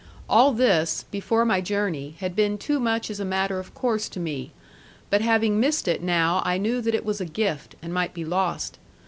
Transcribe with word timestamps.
All 0.27 0.51
this, 0.51 1.05
before 1.11 1.45
my 1.45 1.61
journey, 1.61 2.15
had 2.21 2.35
been 2.35 2.57
too 2.57 2.79
much 2.79 3.11
as 3.11 3.19
a 3.19 3.23
matter 3.23 3.59
of 3.59 3.75
course 3.75 4.09
to 4.09 4.19
me; 4.19 4.51
but 5.11 5.21
having 5.21 5.59
missed 5.59 5.87
it 5.87 6.01
now 6.01 6.41
I 6.43 6.57
knew 6.57 6.81
that 6.81 6.95
it 6.95 7.05
was 7.05 7.21
a 7.21 7.23
gift, 7.25 7.75
and 7.83 7.93
might 7.93 8.15
be 8.15 8.25
lost. 8.25 8.79